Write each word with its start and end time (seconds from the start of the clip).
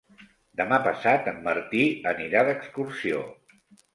Demà 0.61 0.79
passat 0.85 1.27
en 1.33 1.35
Martí 1.49 1.83
anirà 2.13 2.43
d'excursió. 2.49 3.21